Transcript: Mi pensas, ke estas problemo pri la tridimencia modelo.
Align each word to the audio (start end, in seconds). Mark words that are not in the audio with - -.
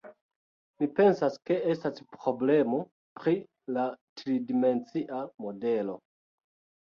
Mi 0.83 0.87
pensas, 0.99 1.35
ke 1.49 1.57
estas 1.73 1.99
problemo 2.13 2.79
pri 3.19 3.35
la 3.77 3.85
tridimencia 4.21 5.19
modelo. 5.45 5.99